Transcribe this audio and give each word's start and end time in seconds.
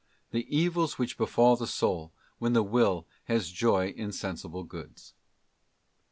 The 0.31 0.47
Evils 0.49 0.97
which 0.97 1.15
befall 1.15 1.55
the 1.55 1.67
soul 1.67 2.11
when 2.39 2.53
the 2.53 2.63
will 2.63 3.05
has 3.25 3.51
joy 3.51 3.89
in 3.89 4.11
Sensible 4.11 4.63
Goods. 4.63 5.13